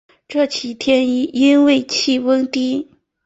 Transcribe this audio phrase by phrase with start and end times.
[0.27, 1.05] 这几天
[1.35, 2.89] 因为气温低